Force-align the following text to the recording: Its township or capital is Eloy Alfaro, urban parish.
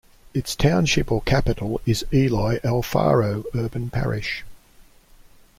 Its 0.33 0.55
township 0.55 1.11
or 1.11 1.21
capital 1.21 1.79
is 1.85 2.03
Eloy 2.11 2.59
Alfaro, 2.63 3.43
urban 3.53 3.91
parish. 3.91 4.43